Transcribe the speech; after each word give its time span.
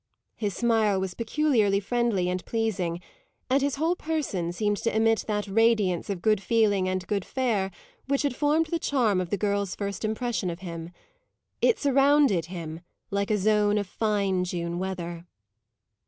His 0.35 0.55
smile 0.55 0.99
was 0.99 1.13
peculiarly 1.13 1.79
friendly 1.79 2.27
and 2.27 2.43
pleasing, 2.43 3.01
and 3.51 3.61
his 3.61 3.75
whole 3.75 3.95
person 3.95 4.51
seemed 4.51 4.77
to 4.77 4.95
emit 4.95 5.25
that 5.27 5.47
radiance 5.47 6.09
of 6.09 6.23
good 6.23 6.41
feeling 6.41 6.89
and 6.89 7.05
good 7.05 7.23
fare 7.23 7.69
which 8.07 8.23
had 8.23 8.35
formed 8.35 8.65
the 8.71 8.79
charm 8.79 9.21
of 9.21 9.29
the 9.29 9.37
girl's 9.37 9.75
first 9.75 10.03
impression 10.03 10.49
of 10.49 10.61
him. 10.61 10.89
It 11.61 11.77
surrounded 11.77 12.45
him 12.47 12.81
like 13.11 13.29
a 13.29 13.37
zone 13.37 13.77
of 13.77 13.85
fine 13.85 14.43
June 14.43 14.79
weather. 14.79 15.27